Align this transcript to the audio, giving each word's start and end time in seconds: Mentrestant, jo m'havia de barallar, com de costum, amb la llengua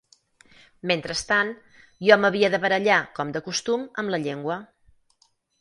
Mentrestant, 0.91 1.51
jo 2.09 2.17
m'havia 2.23 2.51
de 2.55 2.61
barallar, 2.65 2.97
com 3.21 3.37
de 3.39 3.45
costum, 3.51 3.87
amb 4.05 4.15
la 4.15 4.25
llengua 4.29 4.61